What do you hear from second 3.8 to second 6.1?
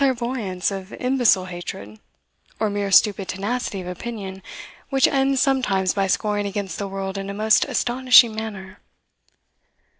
of opinion, which ends sometimes by